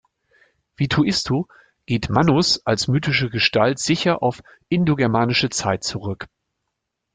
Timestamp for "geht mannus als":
1.85-2.87